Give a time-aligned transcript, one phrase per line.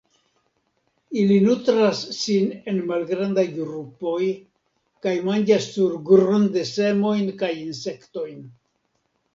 [1.23, 4.31] Ili nutras sin en malgrandaj grupoj,
[5.05, 8.47] kaj manĝas surgrunde semojn kaj insektojn.